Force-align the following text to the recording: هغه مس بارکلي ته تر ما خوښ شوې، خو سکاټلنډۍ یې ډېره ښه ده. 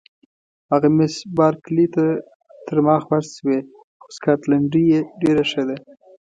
هغه 0.71 0.87
مس 0.97 1.13
بارکلي 1.37 1.85
ته 1.95 2.05
تر 2.67 2.77
ما 2.85 2.95
خوښ 3.05 3.25
شوې، 3.37 3.59
خو 4.01 4.07
سکاټلنډۍ 4.17 4.83
یې 4.93 4.99
ډېره 5.21 5.43
ښه 5.51 5.63
ده. 5.69 5.77